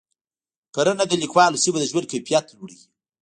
[0.75, 2.85] کرنه د کلیوالو سیمو د ژوند کیفیت لوړوي.